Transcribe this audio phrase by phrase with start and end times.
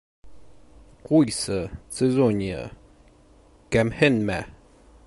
[1.09, 1.59] Ҡуйсы,
[1.99, 2.65] Цезония,
[3.77, 4.43] кәмһенмә.